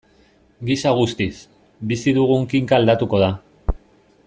[0.69, 1.35] Gisa guztiz,
[1.93, 3.31] bizi dugun kinka aldatuko da.